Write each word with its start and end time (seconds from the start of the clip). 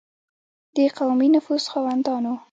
د 0.75 0.77
قومي 0.97 1.27
نفوذ 1.35 1.63
خاوندانو. 1.71 2.33